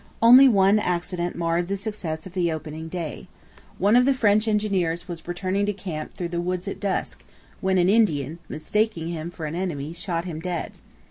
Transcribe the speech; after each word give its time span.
Only 0.19 0.47
one 0.47 0.79
accident 0.79 1.35
marred 1.35 1.67
the 1.67 1.77
success 1.77 2.25
of 2.25 2.33
the 2.33 2.51
opening 2.51 2.87
day. 2.87 3.27
One 3.77 3.95
of 3.95 4.05
the 4.05 4.15
French 4.15 4.47
engineers 4.47 5.07
was 5.07 5.27
returning 5.27 5.67
to 5.67 5.73
camp 5.73 6.15
through 6.15 6.29
the 6.29 6.41
woods 6.41 6.67
at 6.67 6.79
dusk, 6.79 7.23
when 7.59 7.77
an 7.77 7.87
Indian, 7.87 8.39
mistaking 8.49 9.09
him 9.09 9.29
for 9.29 9.45
an 9.45 9.53
enemy, 9.53 9.93
shot 9.93 10.25
him 10.25 10.39
dead. 10.39 10.71